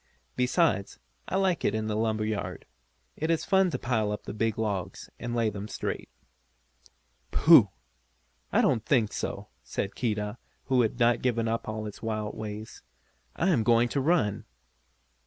Besides, 0.35 0.97
I 1.27 1.35
like 1.35 1.63
it 1.63 1.75
in 1.75 1.85
the 1.85 1.95
lumber 1.95 2.25
yard. 2.25 2.65
It 3.15 3.29
is 3.29 3.45
fun 3.45 3.69
to 3.69 3.77
pile 3.77 4.11
up 4.11 4.23
the 4.23 4.33
big 4.33 4.57
logs, 4.57 5.11
and 5.19 5.35
lay 5.35 5.51
them 5.51 5.67
straight." 5.67 6.09
"Pooh! 7.29 7.69
I 8.51 8.61
don't 8.61 8.83
think 8.83 9.13
so," 9.13 9.49
said 9.61 9.93
Keedah, 9.93 10.39
who 10.65 10.81
had 10.81 10.97
not 10.99 11.21
given 11.21 11.47
up 11.47 11.69
all 11.69 11.85
his 11.85 12.01
wild 12.01 12.35
ways. 12.35 12.81
"I 13.35 13.49
am 13.49 13.61
going 13.61 13.89
to 13.89 14.01
run!" 14.01 14.45